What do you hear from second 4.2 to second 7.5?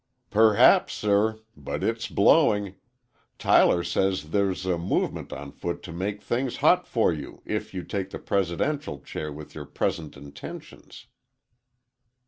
there's a movement on foot to make things hot for you